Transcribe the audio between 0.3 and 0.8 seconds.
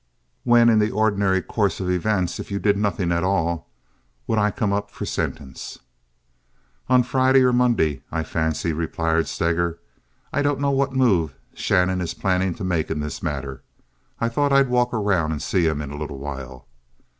"When, in